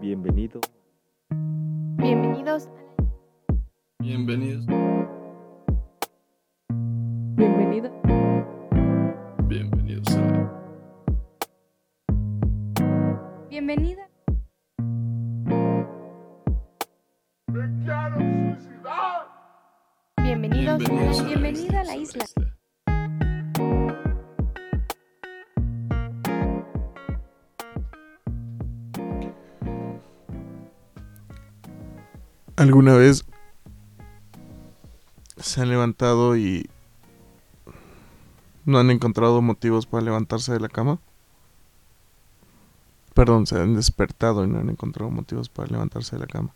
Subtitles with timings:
[0.00, 0.60] Bienvenido.
[1.98, 2.70] Bienvenidos.
[3.98, 4.64] Bienvenidos.
[7.36, 7.92] Bienvenido.
[9.46, 10.50] Bienvenidos a
[13.50, 14.08] Bienvenida.
[20.16, 20.78] Bienvenidos.
[20.78, 22.24] Bienvenidos a Bienvenida a la isla.
[32.60, 33.24] ¿Alguna vez
[35.38, 36.68] se han levantado y
[38.66, 40.98] no han encontrado motivos para levantarse de la cama?
[43.14, 46.50] Perdón, se han despertado y no han encontrado motivos para levantarse de la cama.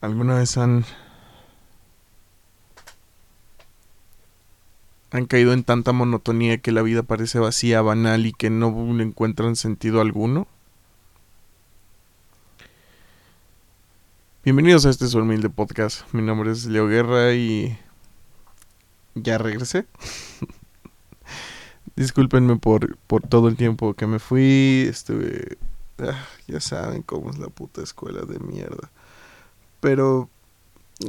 [0.00, 0.84] ¿Alguna vez han
[5.10, 9.02] han caído en tanta monotonía que la vida parece vacía, banal y que no le
[9.02, 10.46] encuentran sentido alguno?
[14.44, 16.02] Bienvenidos a este su humilde podcast.
[16.12, 17.78] Mi nombre es Leo Guerra y
[19.14, 19.86] ya regresé.
[21.96, 24.86] Discúlpenme por, por todo el tiempo que me fui.
[24.86, 25.56] Estuve...
[25.98, 28.90] ah, ya saben cómo es la puta escuela de mierda.
[29.80, 30.28] Pero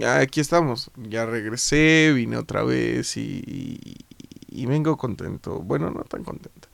[0.01, 0.89] ah, aquí estamos.
[0.95, 4.05] Ya regresé, vine otra vez y, y,
[4.47, 5.59] y vengo contento.
[5.59, 6.69] Bueno, no tan contento.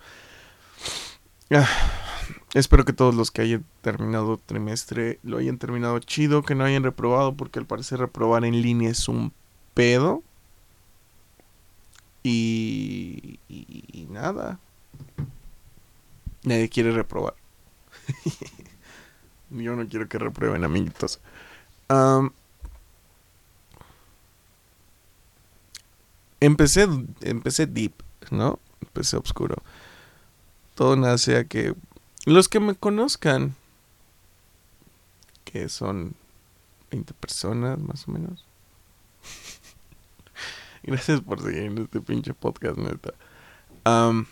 [1.49, 1.67] Ah,
[2.53, 6.83] Espero que todos los que hayan terminado trimestre lo hayan terminado chido, que no hayan
[6.83, 9.31] reprobado, porque al parecer reprobar en línea es un
[9.73, 10.21] pedo.
[12.23, 14.59] Y, y, nada.
[16.43, 17.35] Nadie quiere reprobar.
[19.49, 21.19] Yo no quiero que reprueben, amiguitos.
[21.87, 22.31] Am,
[26.39, 26.87] empecé,
[27.21, 27.93] empecé deep,
[28.29, 28.59] ¿no?
[28.81, 29.55] Empecé oscuro.
[30.75, 31.75] Todo nace a que
[32.25, 33.55] los que me conozcan,
[35.45, 36.15] que son
[36.91, 38.45] 20 personas más o menos.
[40.83, 43.13] Gracias por seguir en este pinche podcast, neta.
[43.83, 44.27] Am,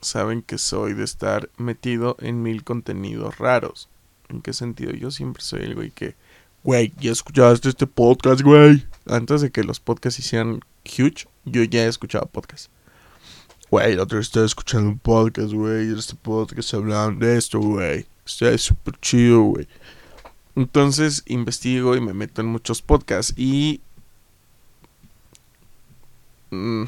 [0.00, 3.88] saben que soy de estar metido en mil contenidos raros.
[4.28, 4.92] ¿En qué sentido?
[4.92, 6.14] Yo siempre soy el güey que,
[6.64, 8.86] güey, ya escuchaste este podcast, güey.
[9.06, 12.70] Antes de que los podcasts hicieran huge, yo ya escuchaba podcasts.
[13.72, 15.88] Güey, la otra vez estaba escuchando un podcast, güey.
[15.88, 18.04] y Este podcast hablaban de esto, güey.
[18.26, 19.66] Está súper chido, güey.
[20.54, 23.32] Entonces investigo y me meto en muchos podcasts.
[23.34, 23.80] Y.
[26.50, 26.82] mm,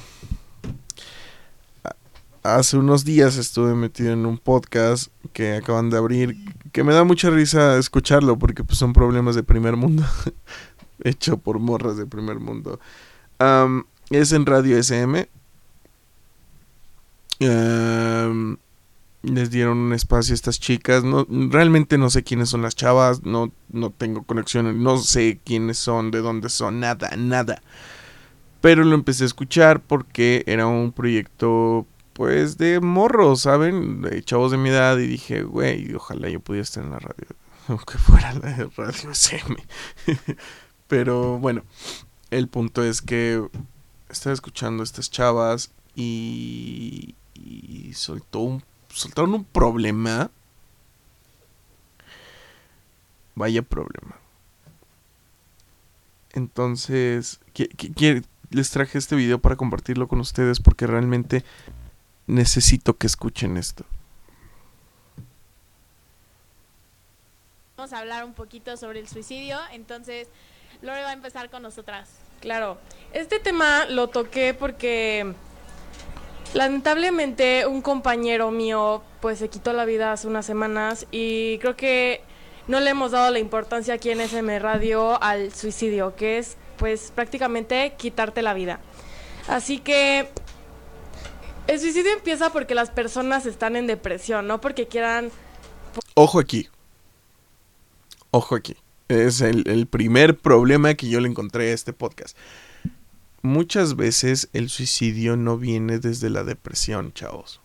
[2.42, 6.36] hace unos días estuve metido en un podcast que acaban de abrir.
[6.70, 10.04] Que me da mucha risa escucharlo porque pues, son problemas de primer mundo.
[11.02, 12.78] Hecho por morras de primer mundo.
[14.10, 15.30] Es en Radio SM.
[17.44, 18.56] Em,
[19.22, 21.04] les dieron un espacio a estas chicas.
[21.04, 23.24] No, realmente no sé quiénes son las chavas.
[23.24, 24.82] No, no tengo conexión.
[24.82, 26.80] No sé quiénes son, de dónde son.
[26.80, 27.62] Nada, nada.
[28.60, 34.02] Pero lo empecé a escuchar porque era un proyecto, pues, de morros, ¿saben?
[34.02, 34.98] De chavos de mi edad.
[34.98, 37.26] Y dije, güey, ojalá yo pudiera estar en la radio.
[37.68, 39.56] Aunque fuera la Radio SM.
[40.86, 41.62] Pero bueno,
[42.30, 43.42] el punto es que
[44.08, 50.30] estaba escuchando a estas chavas y, y soltó un, soltaron un problema.
[53.34, 54.16] Vaya problema.
[56.32, 61.44] Entonces, qui- qui- qui- les traje este video para compartirlo con ustedes porque realmente
[62.26, 63.84] necesito que escuchen esto.
[67.76, 70.28] Vamos a hablar un poquito sobre el suicidio, entonces
[70.82, 72.08] Lore va a empezar con nosotras.
[72.40, 72.78] Claro,
[73.12, 75.34] este tema lo toqué porque
[76.54, 82.22] lamentablemente un compañero mío pues se quitó la vida hace unas semanas y creo que
[82.68, 87.12] no le hemos dado la importancia aquí en SM Radio al suicidio, que es pues
[87.14, 88.80] prácticamente quitarte la vida.
[89.48, 90.28] Así que
[91.66, 95.30] el suicidio empieza porque las personas están en depresión, no porque quieran
[96.14, 96.68] Ojo aquí.
[98.30, 98.76] Ojo aquí.
[99.08, 102.36] Es el, el primer problema que yo le encontré a este podcast.
[103.44, 107.60] Muchas veces el suicidio no viene desde la depresión, chavos.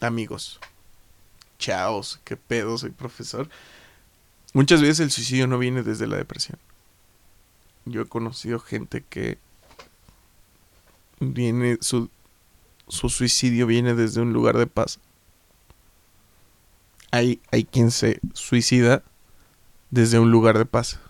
[0.00, 0.60] Amigos.
[1.58, 3.50] Chavos, qué pedo, soy profesor.
[4.54, 6.58] Muchas veces el suicidio no viene desde la depresión.
[7.84, 9.38] Yo he conocido gente que
[11.20, 12.08] viene, su,
[12.86, 15.00] su suicidio viene desde un lugar de paz
[17.10, 19.02] hay, hay quien se suicida
[19.90, 21.00] desde un lugar de paz.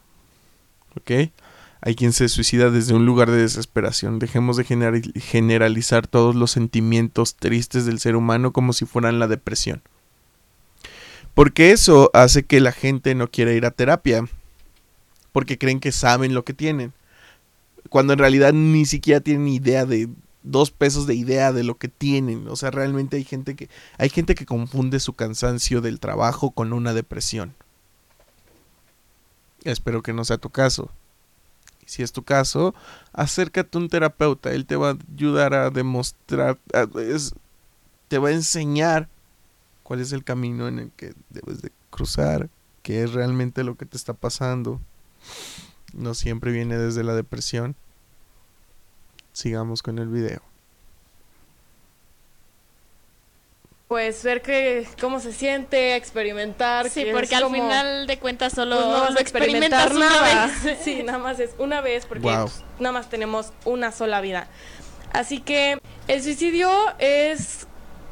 [0.97, 1.31] ¿Ok?
[1.81, 4.19] Hay quien se suicida desde un lugar de desesperación.
[4.19, 9.29] Dejemos de general- generalizar todos los sentimientos tristes del ser humano como si fueran la
[9.29, 9.83] depresión.
[11.35, 14.25] Porque eso hace que la gente no quiera ir a terapia.
[15.31, 16.93] Porque creen que saben lo que tienen.
[17.91, 20.09] Cuando en realidad ni siquiera tienen idea de
[20.43, 22.49] dos pesos de idea de lo que tienen.
[22.49, 26.73] O sea, realmente hay gente que hay gente que confunde su cansancio del trabajo con
[26.73, 27.55] una depresión.
[29.65, 30.91] Espero que no sea tu caso.
[31.89, 32.75] Si es tu caso,
[33.15, 34.53] acércate a un terapeuta.
[34.53, 36.59] Él te va a ayudar a demostrar,
[38.09, 39.09] te va a enseñar
[39.85, 42.51] cuál es el camino en el que debes de cruzar,
[42.83, 44.83] qué es realmente lo que te está pasando.
[45.95, 47.75] No siempre viene desde la depresión.
[49.33, 50.43] Sigamos con el video.
[53.89, 56.91] Pues ver que cómo se siente, experimentar.
[56.91, 60.51] Sí, porque al final de cuentas solo pues no vas a experimentar nada.
[60.83, 64.47] sí, nada más es una vez porque pues, nada más tenemos una sola vida.
[65.13, 67.67] Así que el suicidio es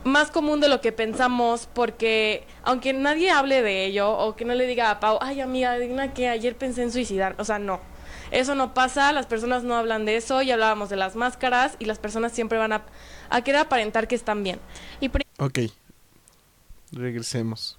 [0.05, 4.55] más común de lo que pensamos porque aunque nadie hable de ello o que no
[4.55, 7.81] le diga a Pau, ay amiga, adivina que ayer pensé en suicidar, o sea, no.
[8.31, 11.85] Eso no pasa, las personas no hablan de eso, ya hablábamos de las máscaras y
[11.85, 12.83] las personas siempre van a,
[13.29, 14.59] a querer aparentar que están bien.
[15.01, 15.59] Y Ok.
[16.93, 17.79] Regresemos.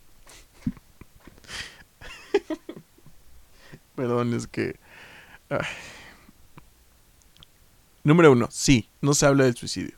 [3.96, 4.80] Perdón, es que...
[8.04, 9.96] Número uno, sí, no se habla del suicidio.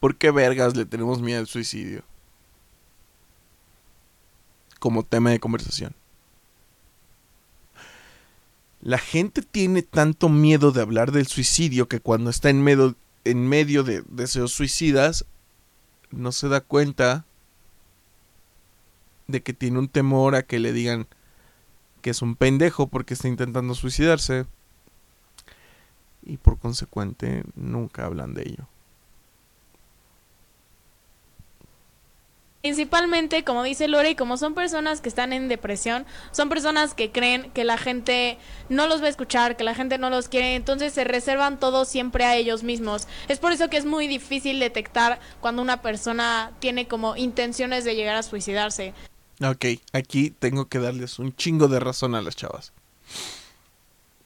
[0.00, 2.02] ¿Por qué vergas le tenemos miedo al suicidio?
[4.78, 5.94] Como tema de conversación.
[8.80, 13.48] La gente tiene tanto miedo de hablar del suicidio que cuando está en medio, en
[13.48, 15.24] medio de deseos suicidas
[16.12, 17.24] no se da cuenta
[19.26, 21.06] de que tiene un temor a que le digan
[22.02, 24.46] que es un pendejo porque está intentando suicidarse
[26.22, 28.68] y por consecuente nunca hablan de ello.
[32.62, 37.10] Principalmente, como dice Lore, y como son personas que están en depresión, son personas que
[37.10, 38.38] creen que la gente
[38.68, 41.84] no los va a escuchar, que la gente no los quiere, entonces se reservan todo
[41.84, 43.08] siempre a ellos mismos.
[43.26, 47.96] Es por eso que es muy difícil detectar cuando una persona tiene como intenciones de
[47.96, 48.94] llegar a suicidarse.
[49.44, 52.72] Ok, aquí tengo que darles un chingo de razón a las chavas.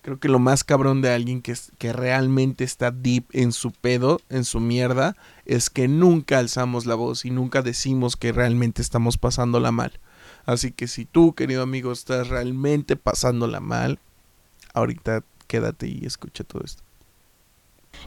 [0.07, 4.21] Creo que lo más cabrón de alguien que, que realmente está deep en su pedo,
[4.29, 5.17] en su mierda,
[5.47, 9.99] es que nunca alzamos la voz y nunca decimos que realmente estamos pasándola mal.
[10.45, 13.99] Así que si tú, querido amigo, estás realmente pasándola mal,
[14.75, 16.85] ahorita quédate y escucha todo esto.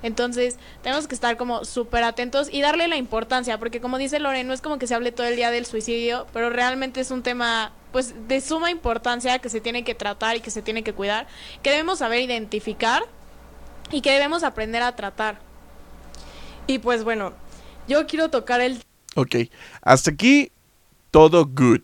[0.02, 4.46] Entonces, tenemos que estar como súper atentos y darle la importancia, porque como dice Lore,
[4.46, 7.24] no es como que se hable todo el día del suicidio, pero realmente es un
[7.24, 10.94] tema pues de suma importancia que se tiene que tratar y que se tiene que
[10.94, 11.28] cuidar,
[11.64, 13.04] que debemos saber identificar
[13.92, 15.40] y que debemos aprender a tratar.
[16.68, 17.34] Y pues bueno,
[17.88, 18.84] yo quiero tocar el...
[19.16, 19.36] Ok,
[19.82, 20.52] hasta aquí
[21.12, 21.82] todo good.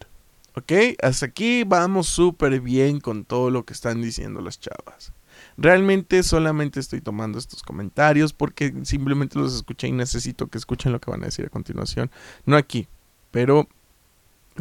[0.58, 0.72] ¿Ok?
[1.02, 5.12] Hasta aquí vamos súper bien con todo lo que están diciendo las chavas.
[5.58, 11.02] Realmente solamente estoy tomando estos comentarios porque simplemente los escuché y necesito que escuchen lo
[11.02, 12.10] que van a decir a continuación.
[12.46, 12.88] No aquí,
[13.32, 13.68] pero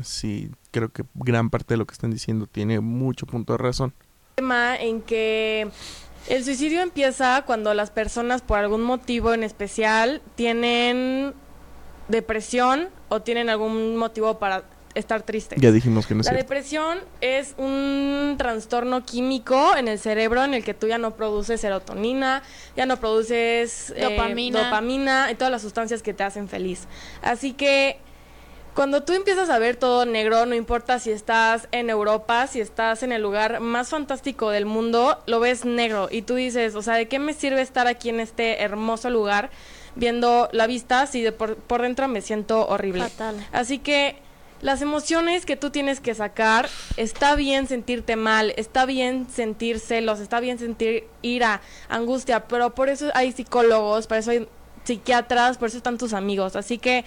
[0.03, 3.95] sí, creo que gran parte de lo que están diciendo tiene mucho punto de razón.
[4.37, 5.69] Tema en que
[6.29, 11.35] el suicidio empieza cuando las personas por algún motivo en especial tienen
[12.09, 14.65] depresión o tienen algún motivo para
[14.95, 15.57] estar triste.
[15.59, 20.65] Ya dijimos que no La depresión es un trastorno químico en el cerebro en el
[20.65, 22.43] que tú ya no produces serotonina,
[22.77, 24.65] ya no produces eh, dopamina.
[24.65, 26.87] dopamina y todas las sustancias que te hacen feliz.
[27.23, 27.99] Así que
[28.75, 33.03] cuando tú empiezas a ver todo negro, no importa si estás en Europa, si estás
[33.03, 36.95] en el lugar más fantástico del mundo, lo ves negro y tú dices, o sea,
[36.95, 39.51] ¿de qué me sirve estar aquí en este hermoso lugar
[39.95, 43.05] viendo la vista si de por, por dentro me siento horrible?
[43.05, 43.47] Fatal.
[43.53, 44.17] Así que
[44.61, 50.21] las emociones que tú tienes que sacar, está bien sentirte mal, está bien sentir celos,
[50.21, 54.49] está bien sentir ira, angustia, pero por eso hay psicólogos, por eso hay
[54.85, 56.57] psiquiatras, por eso están tus amigos.
[56.57, 57.05] Así que,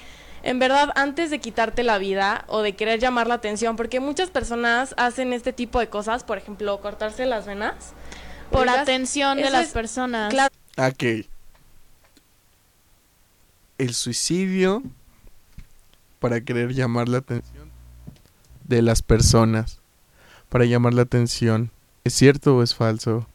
[0.47, 4.29] en verdad, antes de quitarte la vida o de querer llamar la atención, porque muchas
[4.29, 7.91] personas hacen este tipo de cosas, por ejemplo, cortarse las venas.
[8.49, 10.29] Por atención de las personas.
[10.29, 10.55] Claro.
[10.77, 11.27] Ok.
[13.77, 14.83] El suicidio
[16.19, 17.69] para querer llamar la atención
[18.63, 19.81] de las personas,
[20.47, 21.71] para llamar la atención.
[22.05, 23.27] ¿Es cierto o es falso?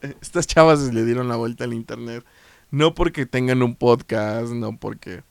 [0.22, 2.24] Estas chavas le dieron la vuelta al internet.
[2.72, 5.22] No porque tengan un podcast, no porque...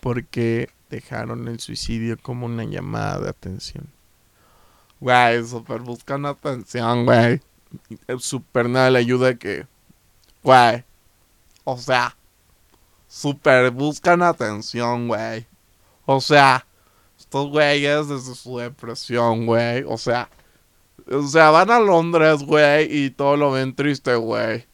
[0.00, 3.86] Porque dejaron el suicidio como una llamada de atención.
[4.98, 7.42] Güey, super buscan atención, güey.
[8.18, 9.66] Super nada le ayuda que...
[10.42, 10.84] Güey,
[11.64, 12.16] o sea,
[13.06, 15.46] super buscan atención, güey.
[16.06, 16.66] O sea,
[17.18, 19.84] estos güeyes desde su depresión, güey.
[19.86, 20.30] O sea,
[21.10, 24.66] o sea, van a Londres, güey, y todo lo ven triste, güey.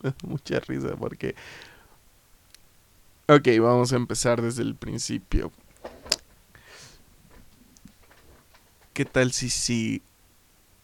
[0.26, 1.34] Mucha risa porque...
[3.28, 5.52] Ok, vamos a empezar desde el principio.
[8.94, 10.02] ¿Qué tal si si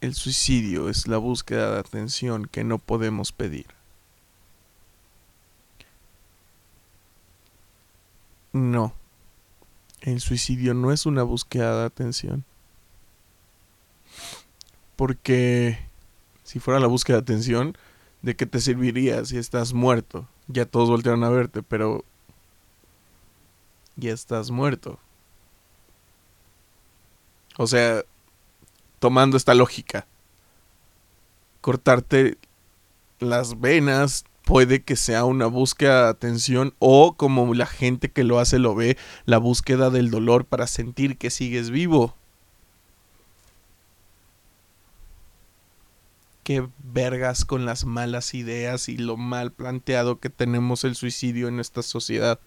[0.01, 3.67] el suicidio es la búsqueda de atención que no podemos pedir?
[8.53, 8.95] No.
[10.03, 12.45] El suicidio no es una búsqueda de atención.
[14.97, 15.79] Porque
[16.45, 17.77] si fuera la búsqueda de atención,
[18.25, 20.27] ¿de qué te serviría si estás muerto?
[20.49, 22.07] Ya todos voltearon a verte, pero
[23.97, 24.99] ya estás muerto.
[27.59, 28.03] O sea,
[28.99, 30.07] tomando esta lógica,
[31.61, 32.39] cortarte
[33.21, 38.39] las venas puede que sea una búsqueda de atención o como la gente que lo
[38.39, 42.17] hace lo ve, la búsqueda del dolor para sentir que sigues vivo.
[46.45, 51.59] Qué vergas con las malas ideas y lo mal planteado que tenemos el suicidio en
[51.59, 52.39] esta sociedad.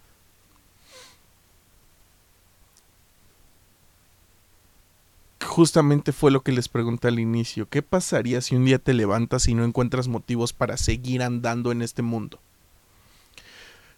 [5.57, 7.67] justamente fue lo que les pregunté al inicio.
[7.67, 11.81] ¿Qué pasaría si un día te levantas y no encuentras motivos para seguir andando en
[11.81, 12.39] este mundo?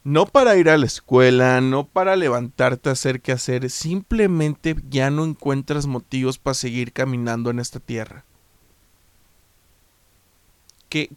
[0.06, 5.12] No para ir a la escuela, no para levantarte a hacer qué hacer, simplemente ya
[5.12, 8.24] no encuentras motivos para seguir caminando en esta tierra.
[10.90, 11.10] ¿Qué,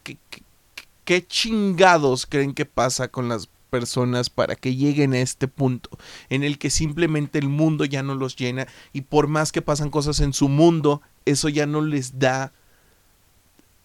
[1.26, 5.88] chingados creen que pasa con las personas para que lleguen a este punto
[6.28, 9.90] en el que simplemente el mundo ya no los llena y por más que pasan
[9.90, 12.52] cosas en su mundo, eso ya no les da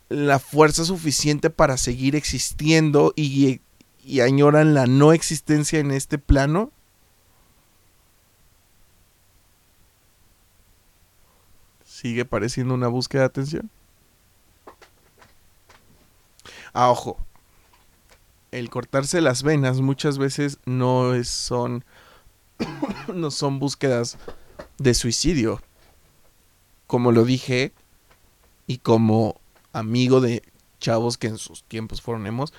[0.10, 3.62] la fuerza suficiente para seguir existiendo y,
[4.06, 6.72] y añoran la no existencia en este plano.
[11.86, 13.70] Sigue pareciendo una búsqueda de atención.
[16.80, 17.18] Ah, ojo,
[18.52, 21.84] el cortarse las venas muchas veces no es, son
[23.16, 24.20] no son búsquedas
[24.78, 25.60] de suicidio.
[26.86, 27.74] Como lo dije
[28.68, 29.42] y como
[29.74, 30.44] amigo de
[30.80, 32.54] chavos que en sus tiempos fueron hemos,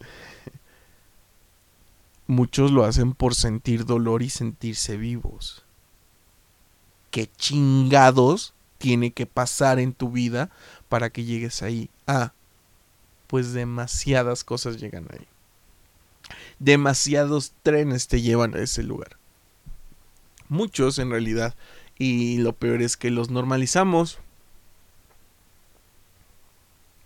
[2.26, 5.64] muchos lo hacen por sentir dolor y sentirse vivos.
[7.12, 10.50] ¿Qué chingados tiene que pasar en tu vida
[10.88, 11.88] para que llegues ahí?
[12.08, 12.32] Ah,
[13.30, 15.24] pues demasiadas cosas llegan ahí.
[16.58, 19.18] Demasiados trenes te llevan a ese lugar.
[20.48, 21.54] Muchos en realidad.
[21.96, 24.18] Y lo peor es que los normalizamos.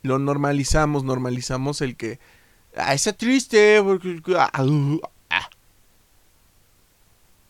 [0.00, 2.19] Lo normalizamos, normalizamos el que...
[2.75, 4.23] Ah, está triste porque...
[4.38, 4.50] Ah,
[5.28, 5.50] ah.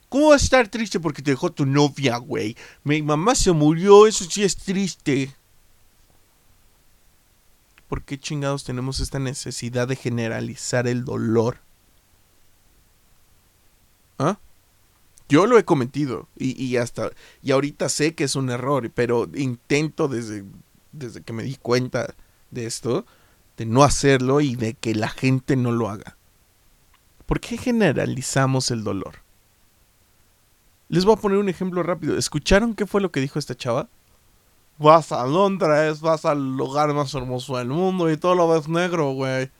[0.08, 2.56] ¿Cómo vas a estar triste porque te dejó tu novia, güey?
[2.82, 5.32] Mi mamá se murió, eso sí es triste.
[7.88, 11.58] ¿Por qué chingados tenemos esta necesidad de generalizar el dolor?
[14.18, 14.38] ¿Ah?
[15.28, 17.10] Yo lo he cometido y, y, hasta
[17.42, 20.44] y ahorita sé que es un error, pero intento desde,
[20.92, 22.14] desde que me di cuenta
[22.50, 23.06] de esto,
[23.56, 26.16] de no hacerlo y de que la gente no lo haga.
[27.26, 29.16] ¿Por qué generalizamos el dolor?
[30.88, 32.18] Les voy a poner un ejemplo rápido.
[32.18, 33.88] ¿Escucharon qué fue lo que dijo esta chava?
[34.78, 39.12] Vas a Londres, vas al lugar más hermoso del mundo y todo lo ves negro,
[39.12, 39.50] güey.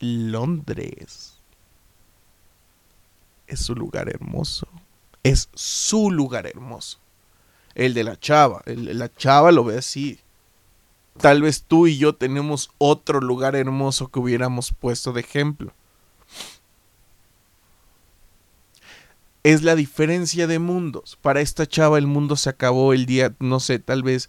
[0.00, 1.38] Londres
[3.48, 4.68] es su lugar hermoso.
[5.24, 6.98] Es su lugar hermoso.
[7.74, 8.62] El de la chava.
[8.66, 10.20] La chava lo ve así.
[11.18, 15.72] Tal vez tú y yo tenemos otro lugar hermoso que hubiéramos puesto de ejemplo.
[19.48, 21.18] Es la diferencia de mundos.
[21.22, 24.28] Para esta chava el mundo se acabó el día, no sé, tal vez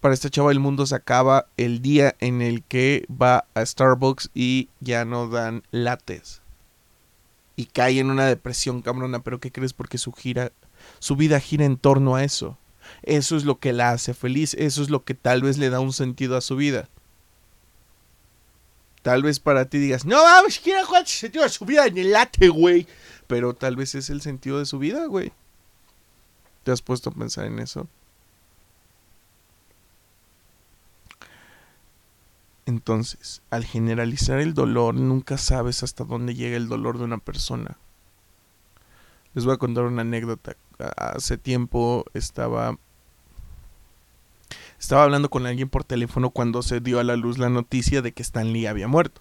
[0.00, 4.30] para esta chava el mundo se acaba el día en el que va a Starbucks
[4.32, 6.42] y ya no dan lates.
[7.56, 9.72] Y cae en una depresión cabrona, pero ¿qué crees?
[9.72, 10.52] Porque su gira,
[11.00, 12.56] su vida gira en torno a eso.
[13.02, 15.80] Eso es lo que la hace feliz, eso es lo que tal vez le da
[15.80, 16.88] un sentido a su vida.
[19.02, 22.12] Tal vez para ti digas, no vamos, quiero jugar sentido a su vida en el
[22.12, 22.86] late, güey.
[23.30, 25.30] Pero tal vez es el sentido de su vida, güey.
[26.64, 27.86] ¿Te has puesto a pensar en eso?
[32.66, 37.78] Entonces, al generalizar el dolor, nunca sabes hasta dónde llega el dolor de una persona.
[39.34, 40.56] Les voy a contar una anécdota.
[40.96, 42.78] Hace tiempo estaba...
[44.80, 48.10] Estaba hablando con alguien por teléfono cuando se dio a la luz la noticia de
[48.10, 49.20] que Stan Lee había muerto.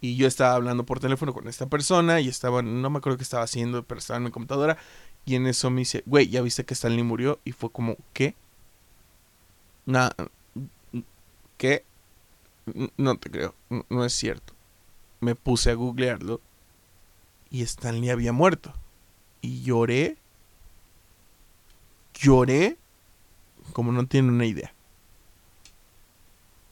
[0.00, 3.24] Y yo estaba hablando por teléfono con esta persona y estaba, no me acuerdo qué
[3.24, 4.76] estaba haciendo, pero estaba en mi computadora.
[5.24, 7.40] Y en eso me dice, güey, ¿ya viste que Stan Lee murió?
[7.44, 8.34] Y fue como, ¿qué?
[9.86, 10.10] Nah,
[11.56, 11.84] ¿qué?
[12.96, 13.54] No te creo,
[13.88, 14.52] no es cierto.
[15.20, 16.40] Me puse a googlearlo
[17.50, 18.72] y Stan Lee había muerto.
[19.40, 20.16] Y lloré.
[22.14, 22.76] Lloré
[23.72, 24.72] como no tiene una idea.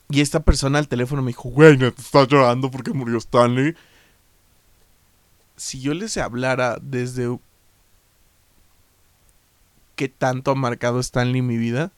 [0.09, 3.75] Y esta persona al teléfono me dijo, güey, ¿te estás llorando porque murió Stanley?
[5.57, 7.39] Si yo les hablara desde
[9.97, 11.93] qué tanto ha marcado Stanley mi vida,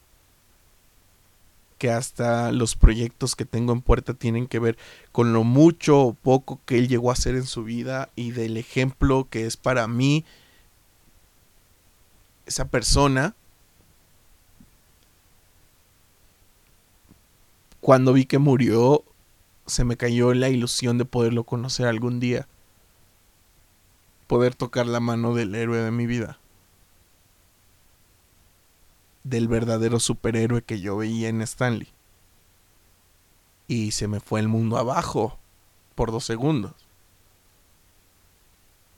[1.77, 4.77] que hasta los proyectos que tengo en puerta tienen que ver
[5.11, 8.57] con lo mucho o poco que él llegó a hacer en su vida y del
[8.57, 10.25] ejemplo que es para mí
[12.45, 13.35] esa persona.
[17.87, 19.05] Cuando vi que murió,
[19.65, 22.45] se me cayó la ilusión de poderlo conocer algún día.
[24.27, 26.37] Poder tocar la mano del héroe de mi vida
[29.23, 31.87] del verdadero superhéroe que yo veía en Stanley.
[33.69, 35.39] Y se me fue el mundo abajo
[35.95, 36.73] por dos segundos.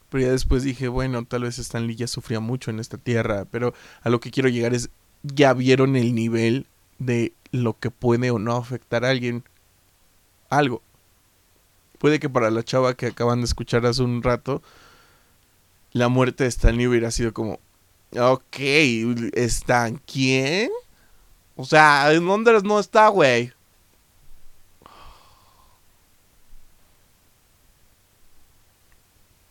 [0.08, 3.72] Pero ya después dije, bueno, tal vez Stanley ya sufría mucho en esta tierra, pero
[4.02, 4.90] a lo que quiero llegar es,
[5.22, 6.66] ya vieron el nivel
[6.98, 9.44] de lo que puede o no afectar a alguien.
[10.50, 10.82] Algo.
[11.98, 14.62] Puede que para la chava que acaban de escuchar hace un rato,
[15.92, 17.60] la muerte de Stanley hubiera sido como,
[18.18, 18.58] Ok,
[19.34, 20.70] ¿están quién?
[21.56, 23.52] O sea, en Londres no está, güey.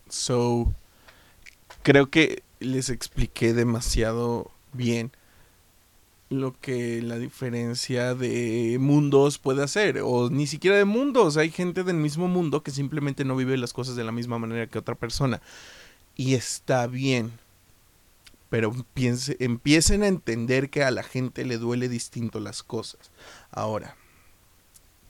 [0.08, 0.74] So,
[1.82, 5.12] creo que les expliqué demasiado bien
[6.30, 10.00] lo que la diferencia de mundos puede hacer.
[10.02, 11.36] O ni siquiera de mundos.
[11.36, 14.66] Hay gente del mismo mundo que simplemente no vive las cosas de la misma manera
[14.66, 15.42] que otra persona.
[16.16, 17.32] Y está bien
[18.50, 18.74] pero
[19.38, 23.12] empiecen a entender que a la gente le duele distinto las cosas.
[23.52, 23.96] Ahora,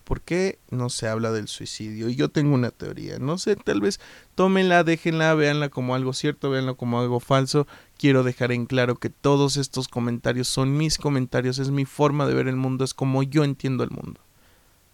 [0.04, 2.10] ¿por qué no se habla del suicidio?
[2.10, 3.98] Y yo tengo una teoría, no sé, tal vez
[4.34, 7.66] tómenla, déjenla, véanla como algo cierto, véanla como algo falso.
[8.00, 12.32] Quiero dejar en claro que todos estos comentarios son mis comentarios, es mi forma de
[12.32, 14.22] ver el mundo, es como yo entiendo el mundo.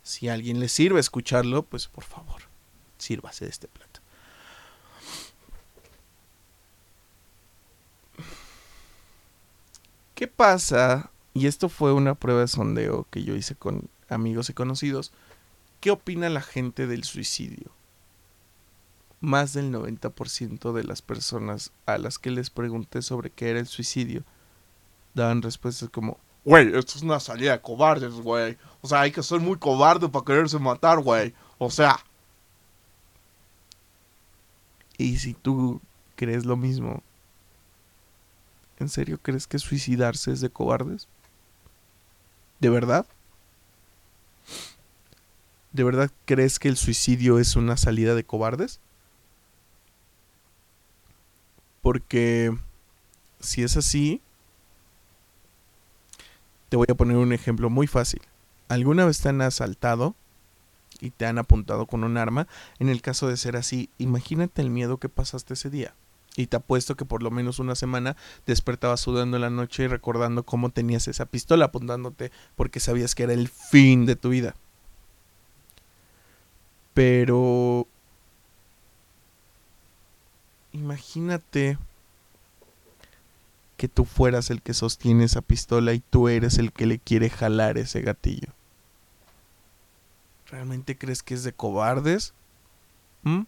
[0.03, 2.43] Si a alguien le sirve escucharlo, pues por favor,
[2.99, 4.01] sírvase de este plato.
[10.17, 11.13] ¿Qué pasa?
[11.33, 15.13] Y esto fue una prueba de sondeo que yo hice con amigos y conocidos.
[15.79, 17.76] ¿Qué opina la gente del suicidio?
[19.21, 23.67] Más del 90% de las personas a las que les pregunté sobre qué era el
[23.67, 24.25] suicidio
[25.15, 28.59] daban respuestas como, güey, esto es una salida de cobardes, güey.
[28.83, 31.33] O sea, hay que ser muy cobarde para quererse matar, güey.
[31.59, 31.99] O sea.
[34.99, 35.81] Y si tú
[36.17, 37.03] crees lo mismo,
[38.79, 41.09] ¿En serio crees que suicidarse es de cobardes?
[42.61, 43.07] ¿De verdad?
[45.73, 48.81] ¿De verdad crees que el suicidio es una salida de cobardes?
[51.87, 52.53] Porque
[53.39, 54.21] si es así,
[56.69, 58.23] te voy a poner un ejemplo muy fácil.
[58.67, 60.17] ¿Alguna vez te han asaltado
[61.01, 62.49] y te han apuntado con un arma?
[62.81, 65.95] En el caso de ser así, imagínate el miedo que pasaste ese día.
[66.35, 69.87] Y te apuesto que por lo menos una semana despertabas sudando en la noche y
[69.87, 74.57] recordando cómo tenías esa pistola apuntándote porque sabías que era el fin de tu vida.
[76.95, 77.87] Pero...
[80.77, 81.79] Imagínate
[83.79, 87.31] que tú fueras el que sostiene esa pistola y tú eres el que le quiere
[87.31, 88.49] jalar ese gatillo.
[90.51, 92.35] ¿Realmente crees que es de cobardes?
[93.23, 93.43] ¿Mm?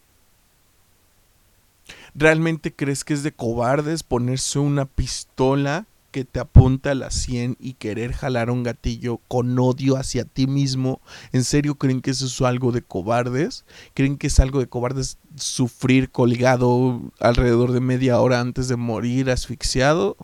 [2.15, 7.57] ¿Realmente crees que es de cobardes ponerse una pistola que te apunta a la 100
[7.61, 11.01] y querer jalar un gatillo con odio hacia ti mismo?
[11.33, 13.65] ¿En serio creen que eso es algo de cobardes?
[13.95, 19.31] ¿Creen que es algo de cobardes sufrir colgado alrededor de media hora antes de morir
[19.31, 20.17] asfixiado?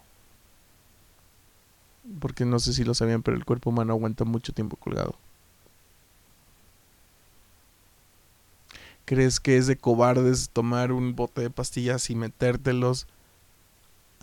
[2.21, 5.17] Porque no sé si lo sabían, pero el cuerpo humano aguanta mucho tiempo colgado.
[9.05, 13.07] ¿Crees que es de cobardes tomar un bote de pastillas y metértelos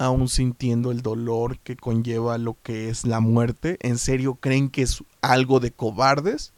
[0.05, 3.77] aún sintiendo el dolor que conlleva lo que es la muerte?
[3.81, 6.53] ¿En serio creen que es algo de cobardes?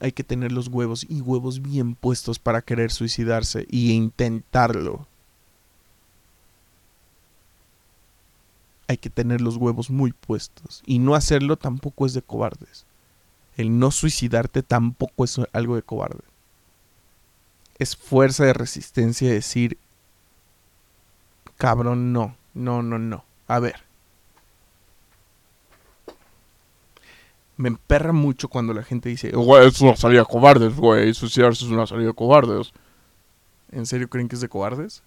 [0.00, 5.06] Hay que tener los huevos y huevos bien puestos para querer suicidarse y intentarlo.
[8.92, 10.82] hay que tener los huevos muy puestos.
[10.86, 12.84] Y no hacerlo tampoco es de cobardes.
[13.56, 16.22] El no suicidarte tampoco es algo de cobarde.
[17.78, 19.78] Es fuerza de resistencia decir,
[21.56, 23.24] cabrón, no, no, no, no.
[23.48, 23.76] A ver.
[27.56, 31.10] Me emperra mucho cuando la gente dice, Güey, es una salida de cobardes, güey.
[31.10, 32.72] Es una salida de cobardes.
[33.72, 35.02] ¿en serio creen que es de cobardes?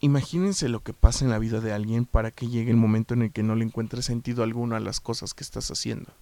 [0.00, 3.22] Imagínense lo que pasa en la vida de alguien para que llegue el momento en
[3.22, 6.12] el que no le encuentre sentido alguno a las cosas que estás haciendo.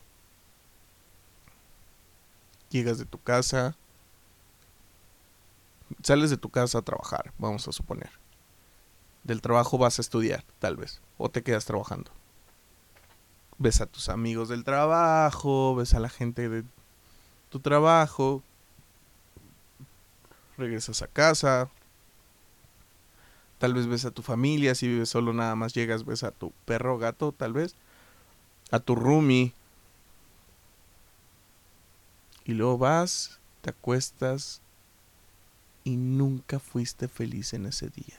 [2.70, 3.76] Llegas de tu casa,
[6.02, 8.10] sales de tu casa a trabajar, vamos a suponer.
[9.24, 12.10] Del trabajo vas a estudiar, tal vez, o te quedas trabajando.
[13.58, 16.64] Ves a tus amigos del trabajo, ves a la gente de
[17.50, 18.42] tu trabajo,
[20.56, 21.70] regresas a casa,
[23.58, 26.52] Tal vez ves a tu familia, si vives solo nada más llegas, ves a tu
[26.66, 27.74] perro gato, tal vez.
[28.70, 29.54] A tu roomie.
[32.44, 34.60] Y luego vas, te acuestas
[35.86, 38.18] y nunca fuiste feliz en ese día.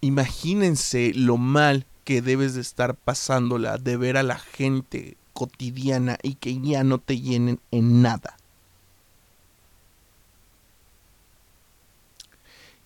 [0.00, 6.34] Imagínense lo mal que debes de estar pasándola de ver a la gente cotidiana y
[6.34, 8.38] que ya no te llenen en nada.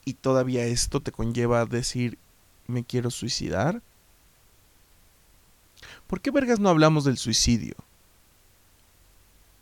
[0.04, 2.18] y todavía esto te conlleva a decir,
[2.66, 3.82] me quiero suicidar.
[6.06, 7.74] ¿Por qué vergas no hablamos del suicidio?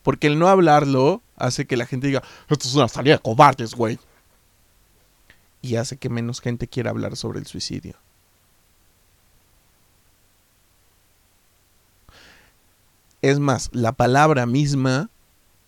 [0.03, 3.75] Porque el no hablarlo hace que la gente diga, esto es una salida de cobardes,
[3.75, 3.99] güey.
[5.63, 7.97] Y hace que menos gente quiera hablar sobre el suicidio.
[13.23, 15.11] Es más, la palabra misma,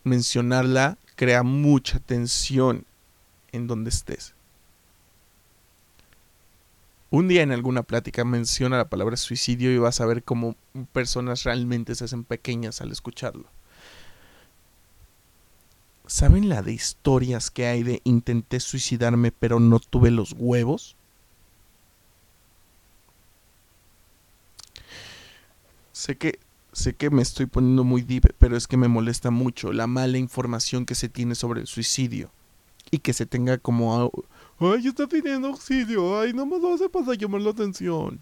[0.05, 2.87] mencionarla, crea mucha tensión
[3.53, 4.35] en donde estés.
[7.11, 10.57] Un día en alguna plática menciona la palabra suicidio y vas a ver cómo
[10.95, 13.45] personas realmente se hacen pequeñas al escucharlo.
[16.13, 20.95] ¿Saben la de historias que hay de intenté suicidarme pero no tuve los huevos?
[25.93, 26.39] Sé que
[26.75, 30.19] sé que me estoy poniendo muy deep, pero es que me molesta mucho la mala
[30.19, 32.31] información que se tiene sobre el suicidio
[32.91, 34.13] y que se tenga como
[34.59, 36.21] Ay, está pidiendo auxilio.
[36.21, 38.21] Ay, no me lo hace para llamar la atención.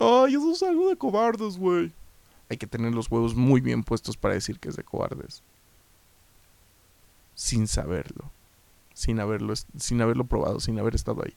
[0.00, 1.92] Ay, eso es algo de cobardes, güey.
[2.50, 5.42] Hay que tener los huevos muy bien puestos para decir que es de cobardes.
[7.34, 8.30] Sin saberlo.
[8.92, 11.34] Sin haberlo, sin haberlo probado, sin haber estado ahí.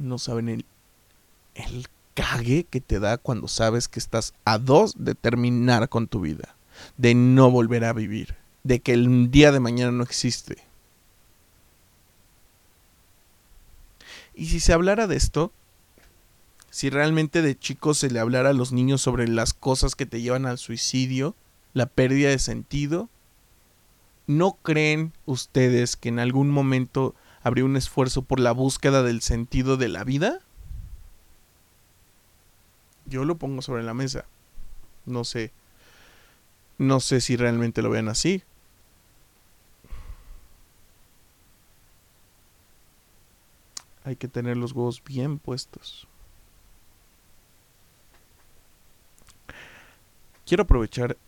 [0.00, 0.64] No saben el,
[1.54, 6.20] el cague que te da cuando sabes que estás a dos de terminar con tu
[6.20, 6.56] vida.
[6.96, 8.34] De no volver a vivir
[8.68, 10.58] de que el día de mañana no existe.
[14.34, 15.52] Y si se hablara de esto,
[16.78, 20.20] si realmente de chicos se le hablara a los niños sobre las cosas que te
[20.20, 21.34] llevan al suicidio,
[21.74, 23.08] la pérdida de sentido,
[24.28, 29.76] ¿no creen ustedes que en algún momento habría un esfuerzo por la búsqueda del sentido
[29.76, 30.38] de la vida?
[33.06, 34.26] Yo lo pongo sobre la mesa.
[35.04, 35.50] No sé.
[36.78, 38.44] No sé si realmente lo ven así.
[44.04, 46.06] Hay que tener los huevos bien puestos.
[50.48, 51.18] Quiero aprovechar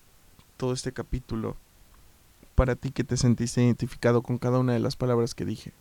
[0.57, 1.55] todo este capítulo
[2.55, 5.75] para ti que te sentiste identificado con cada una de las palabras que dije.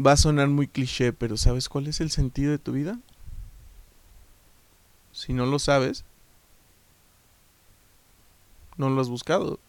[0.00, 2.98] Va a sonar muy cliché, pero ¿sabes cuál es el sentido de tu vida?
[5.12, 6.06] Si no lo sabes,
[8.78, 9.60] no lo has buscado.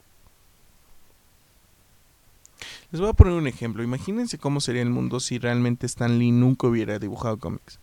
[2.91, 3.84] Les voy a poner un ejemplo.
[3.84, 7.80] Imagínense cómo sería el mundo si realmente Stan Lee nunca hubiera dibujado cómics.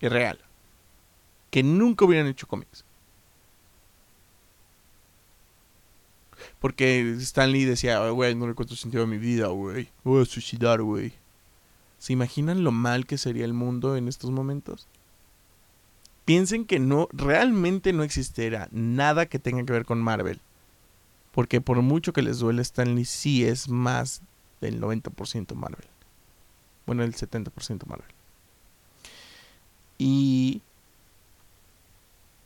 [0.00, 0.38] Es real.
[1.50, 2.84] Que nunca hubieran hecho cómics.
[6.60, 9.88] Porque Stan Lee decía, güey, no le encuentro sentido a mi vida, güey.
[10.04, 11.12] Voy a suicidar, güey.
[11.98, 14.88] ¿Se imaginan lo mal que sería el mundo en estos momentos?
[16.28, 20.42] piensen que no, realmente no existiera nada que tenga que ver con Marvel.
[21.32, 24.20] Porque por mucho que les duele Stanley, sí es más
[24.60, 25.86] del 90% Marvel.
[26.86, 28.08] Bueno, el 70% Marvel.
[29.98, 30.62] Y...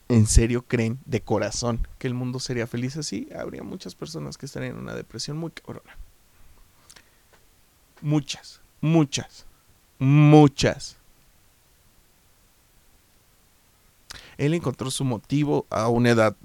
[0.09, 3.29] ¿En serio creen de corazón que el mundo sería feliz así?
[3.35, 5.96] Habría muchas personas que estarían en una depresión muy cabrona.
[8.03, 9.46] Muchas, muchas,
[9.98, 10.98] muchas.
[14.37, 16.37] Él encontró su motivo a una edad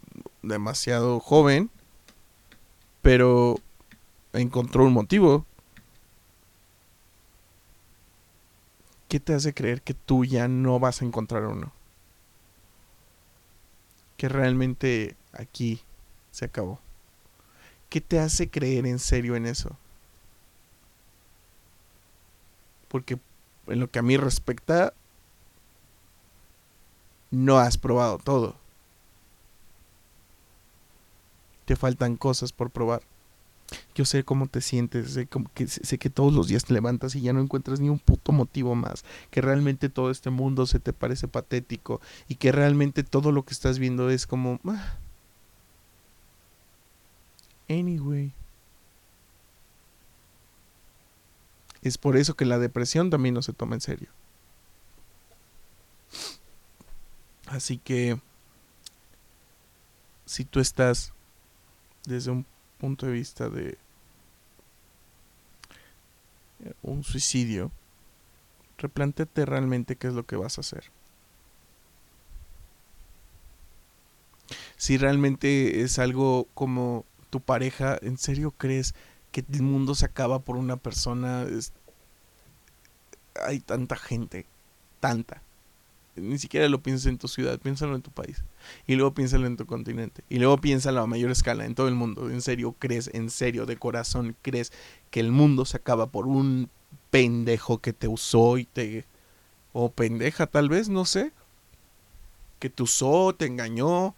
[0.44, 1.70] demasiado joven,
[3.02, 3.58] pero
[4.34, 5.46] encontró un motivo.
[9.08, 11.72] ¿Qué te hace creer que tú ya no vas a encontrar uno?
[14.18, 15.82] Que realmente aquí
[16.32, 16.80] se acabó.
[17.90, 19.78] ¿Qué te hace creer en serio en eso?
[22.90, 23.18] Porque
[23.68, 24.94] en lo que a mí respecta,
[27.32, 28.56] no has probado todo.
[31.66, 33.02] Te faltan cosas por probar.
[33.96, 37.42] Yo sé cómo te sientes, sé, que, todos los días te levantas y ya no
[37.42, 42.00] encuentras ni un puto motivo más, que realmente todo este mundo se te parece patético
[42.28, 44.60] y que realmente todo lo que estás viendo es como...
[44.66, 44.98] Ah,
[47.70, 48.32] anyway.
[51.82, 54.10] Es por eso que la depresión también no se toma en serio.
[57.48, 58.20] Así que
[60.26, 61.14] si tú estás
[62.06, 62.46] desde un
[62.80, 63.78] punto de vista de
[66.82, 67.72] un suicidio,
[68.78, 70.86] replanteate realmente qué es lo que vas a hacer.
[74.76, 78.94] Si realmente es algo como tu pareja, ¿en serio crees
[79.32, 81.46] que el mundo se acaba por una persona?
[83.46, 84.46] Hay tanta gente,
[85.00, 85.42] tanta
[86.22, 88.44] ni siquiera lo pienses en tu ciudad, piénsalo en tu país.
[88.86, 90.24] Y luego piénsalo en tu continente.
[90.30, 92.30] Y luego piénsalo a mayor escala, en todo el mundo.
[92.30, 94.72] ¿En serio crees, en serio, de corazón, crees
[95.12, 96.70] que el mundo se acaba por un
[97.10, 99.06] pendejo que te usó y te...
[99.74, 101.32] O pendeja tal vez, no sé.
[102.60, 104.16] Que te usó, te engañó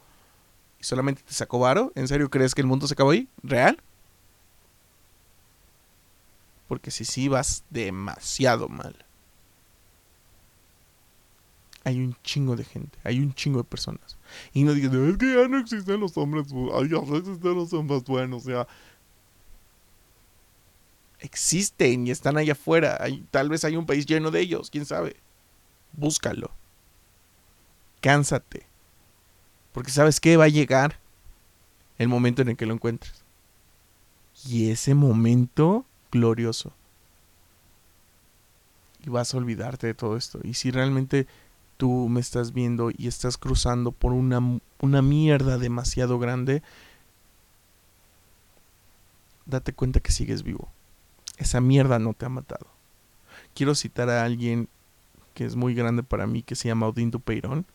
[0.79, 1.91] y solamente te sacó varo.
[1.95, 3.27] ¿En serio crees que el mundo se acabó ahí?
[3.43, 3.77] ¿Real?
[6.67, 9.05] Porque si sí vas demasiado mal
[11.89, 14.17] hay un chingo de gente, hay un chingo de personas.
[14.54, 17.73] Y no digas, es que ya no existen los hombres, ay, ya no existen los
[17.73, 18.67] hombres buenos, sea.
[21.19, 22.97] Existen y están allá afuera.
[23.32, 25.17] Tal vez hay un país lleno de ellos, quién sabe.
[25.93, 26.52] Búscalo.
[28.02, 28.65] Cánsate.
[29.73, 30.99] Porque sabes que va a llegar
[31.97, 33.23] el momento en el que lo encuentres.
[34.47, 36.71] Y ese momento glorioso.
[39.06, 40.39] Y vas a olvidarte de todo esto.
[40.43, 41.28] Y si realmente
[41.79, 44.41] tú me estás viendo y estás cruzando por una,
[44.81, 46.61] una mierda demasiado grande,
[49.45, 50.67] date cuenta que sigues vivo.
[51.37, 52.67] Esa mierda no te ha matado.
[53.55, 54.67] Quiero citar a alguien
[55.33, 57.65] que es muy grande para mí, que se llama Odín Peirón.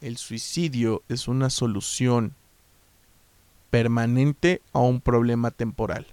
[0.00, 2.34] El suicidio es una solución
[3.70, 6.08] permanente a un problema temporal.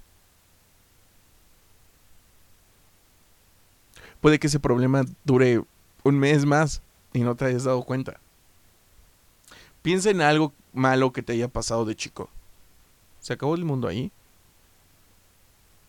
[4.22, 5.64] Puede que ese problema dure
[6.04, 6.82] un mes más
[7.14, 8.20] y no te hayas dado cuenta.
[9.82, 12.30] Piensa en algo malo que te haya pasado de chico.
[13.20, 14.12] ¿Se acabó el mundo ahí?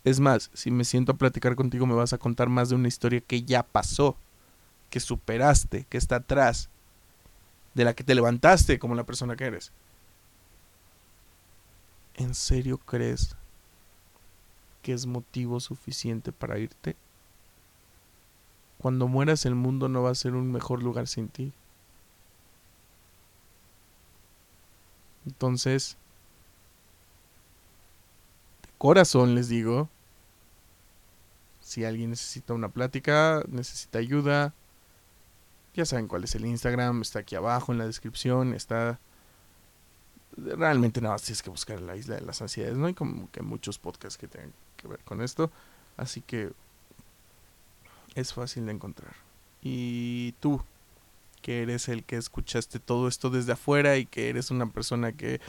[0.04, 2.88] Es más, si me siento a platicar contigo me vas a contar más de una
[2.88, 4.16] historia que ya pasó,
[4.88, 6.70] que superaste, que está atrás,
[7.74, 9.72] de la que te levantaste como la persona que eres.
[12.14, 13.36] ¿En serio crees
[14.82, 16.96] que es motivo suficiente para irte?
[18.80, 21.52] Cuando mueras el mundo no va a ser un mejor lugar sin ti.
[25.26, 25.98] Entonces,
[28.62, 29.90] de corazón les digo,
[31.60, 34.54] si alguien necesita una plática, necesita ayuda,
[35.74, 38.98] ya saben cuál es el Instagram, está aquí abajo en la descripción, está...
[40.36, 43.42] Realmente nada más tienes que buscar la isla de las ansiedades, no hay como que
[43.42, 45.50] muchos podcasts que tengan que ver con esto,
[45.98, 46.52] así que
[48.20, 49.14] es fácil de encontrar.
[49.62, 50.62] Y tú,
[51.42, 55.40] que eres el que escuchaste todo esto desde afuera y que eres una persona que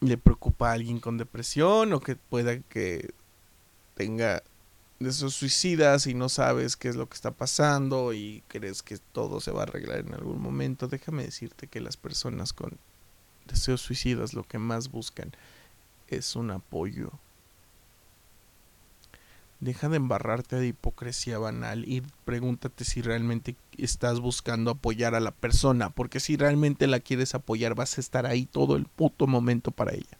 [0.00, 3.14] le preocupa a alguien con depresión o que pueda que
[3.94, 4.42] tenga
[4.98, 8.98] de esos suicidas y no sabes qué es lo que está pasando y crees que
[9.12, 12.78] todo se va a arreglar en algún momento, déjame decirte que las personas con
[13.46, 15.32] deseos suicidas lo que más buscan
[16.08, 17.12] es un apoyo
[19.64, 25.30] Deja de embarrarte de hipocresía banal y pregúntate si realmente estás buscando apoyar a la
[25.30, 29.70] persona, porque si realmente la quieres apoyar vas a estar ahí todo el puto momento
[29.70, 30.18] para ella.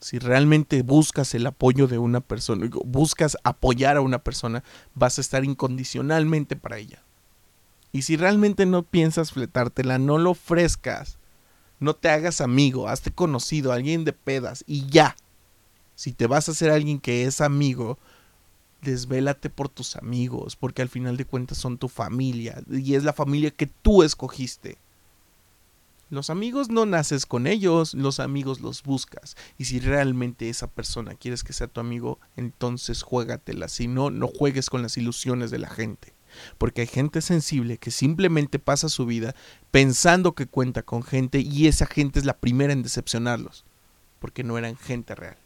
[0.00, 5.20] Si realmente buscas el apoyo de una persona, buscas apoyar a una persona, vas a
[5.20, 7.02] estar incondicionalmente para ella.
[7.92, 11.18] Y si realmente no piensas fletártela, no lo ofrezcas.
[11.78, 15.14] No te hagas amigo, hazte conocido, alguien de pedas y ya
[15.96, 17.98] si te vas a hacer alguien que es amigo,
[18.82, 23.12] desvélate por tus amigos, porque al final de cuentas son tu familia y es la
[23.12, 24.78] familia que tú escogiste.
[26.08, 29.36] Los amigos no naces con ellos, los amigos los buscas.
[29.58, 33.66] Y si realmente esa persona quieres que sea tu amigo, entonces juégatela.
[33.66, 36.14] Si no, no juegues con las ilusiones de la gente.
[36.58, 39.34] Porque hay gente sensible que simplemente pasa su vida
[39.72, 43.64] pensando que cuenta con gente y esa gente es la primera en decepcionarlos.
[44.20, 45.38] Porque no eran gente real.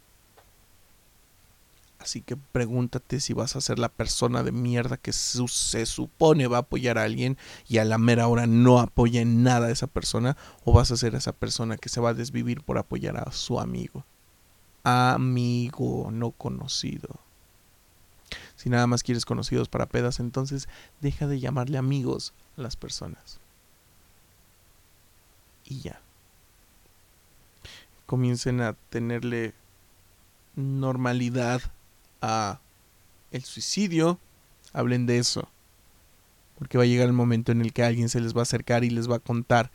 [2.01, 6.57] Así que pregúntate si vas a ser la persona de mierda que se supone va
[6.57, 7.37] a apoyar a alguien
[7.69, 10.35] y a la mera hora no apoya en nada a esa persona
[10.65, 13.61] o vas a ser esa persona que se va a desvivir por apoyar a su
[13.61, 14.07] amigo.
[14.83, 17.21] Amigo no conocido.
[18.57, 20.69] Si nada más quieres conocidos para pedas, entonces
[21.03, 23.41] deja de llamarle amigos a las personas.
[25.67, 26.01] Y ya.
[28.07, 29.53] Comiencen a tenerle
[30.57, 31.61] normalidad
[32.21, 32.61] a
[33.31, 34.19] el suicidio,
[34.73, 35.49] hablen de eso.
[36.59, 38.85] Porque va a llegar el momento en el que alguien se les va a acercar
[38.85, 39.71] y les va a contar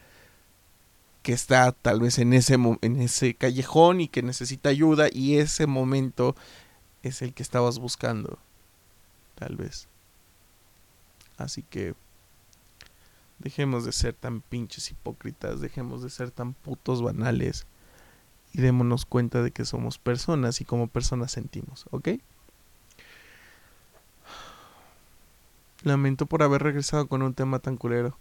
[1.24, 5.66] que está tal vez en ese, en ese callejón y que necesita ayuda y ese
[5.66, 6.36] momento
[7.02, 8.38] es el que estabas buscando.
[9.34, 9.88] Tal vez.
[11.38, 11.96] Así que
[13.40, 17.66] dejemos de ser tan pinches hipócritas, dejemos de ser tan putos banales
[18.54, 22.10] y démonos cuenta de que somos personas y como personas sentimos, ¿ok?
[25.86, 28.18] Lamento por haber regresado con un tema tan culero.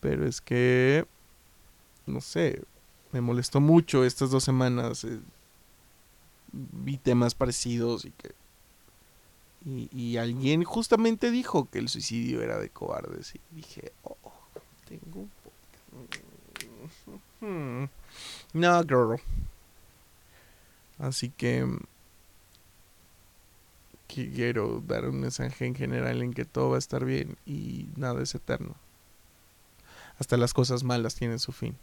[0.00, 1.06] Pero es que...
[2.06, 2.62] No sé.
[3.12, 5.04] Me molestó mucho estas dos semanas.
[5.04, 5.20] Eh,
[6.52, 8.34] vi temas parecidos y que...
[9.92, 13.34] Y, alguien justamente dijo que el suicidio era de cobardes.
[13.34, 14.16] Y dije, oh,
[14.88, 15.50] tengo un poco...
[18.54, 19.20] No, girl.
[20.98, 21.66] Así que
[24.10, 28.22] quiero dar un mensaje en general en que todo va a estar bien y nada
[28.22, 28.74] es eterno.
[30.18, 31.76] Hasta las cosas malas tienen su fin.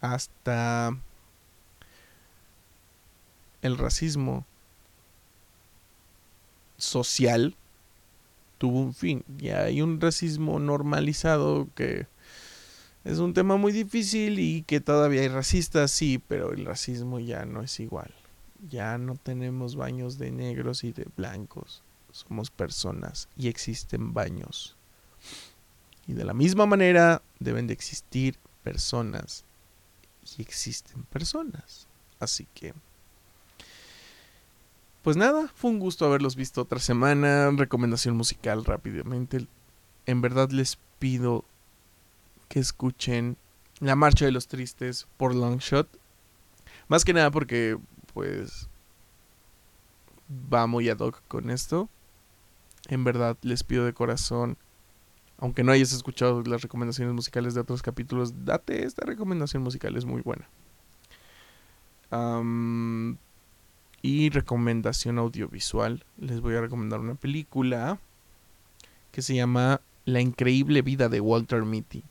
[0.00, 0.96] Hasta
[3.62, 4.44] el racismo
[6.76, 7.56] social
[8.58, 9.24] tuvo un fin.
[9.38, 12.06] Y hay un racismo normalizado que
[13.04, 17.44] es un tema muy difícil y que todavía hay racistas, sí, pero el racismo ya
[17.44, 18.12] no es igual.
[18.68, 21.82] Ya no tenemos baños de negros y de blancos.
[22.12, 24.76] Somos personas y existen baños.
[26.06, 29.44] Y de la misma manera deben de existir personas
[30.38, 31.86] y existen personas.
[32.20, 32.74] Así que...
[35.02, 37.50] Pues nada, fue un gusto haberlos visto otra semana.
[37.50, 39.46] Recomendación musical rápidamente.
[40.06, 41.44] En verdad les pido
[42.48, 43.36] que escuchen
[43.80, 45.88] La Marcha de los Tristes por Longshot.
[46.88, 47.78] Más que nada porque
[48.14, 48.68] pues
[50.52, 51.88] va muy ad hoc con esto.
[52.88, 54.56] En verdad les pido de corazón,
[55.38, 60.04] aunque no hayas escuchado las recomendaciones musicales de otros capítulos, date esta recomendación musical, es
[60.04, 60.48] muy buena.
[64.02, 67.98] y recomendación audiovisual, les voy a recomendar una película
[69.10, 72.04] que se llama La increíble vida de Walter Mitty.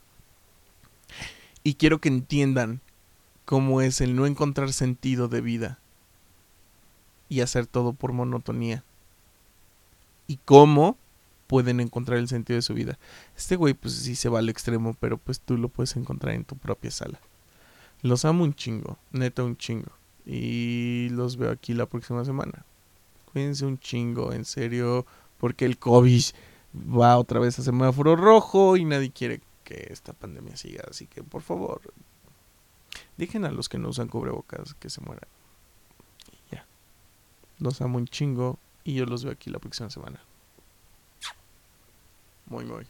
[1.63, 2.81] Y quiero que entiendan
[3.45, 5.79] cómo es el no encontrar sentido de vida
[7.33, 8.83] y hacer todo por monotonía.
[10.27, 10.97] Y cómo
[11.47, 12.99] pueden encontrar el sentido de su vida.
[13.35, 16.45] Este güey pues sí se va al extremo, pero pues tú lo puedes encontrar en
[16.45, 17.19] tu propia sala.
[18.03, 19.91] Los amo un chingo, neta un chingo.
[20.27, 22.65] Y los veo aquí la próxima semana.
[23.31, 25.07] Cuídense un chingo, en serio,
[25.39, 26.23] porque el COVID
[26.75, 30.83] va otra vez a semáforo rojo y nadie quiere que esta pandemia siga.
[30.87, 31.81] Así que por favor,
[33.17, 35.27] dejen a los que no usan cubrebocas que se mueran.
[37.63, 40.19] Los amo un chingo y yo los veo aquí la próxima semana.
[42.47, 42.85] Muy, muy.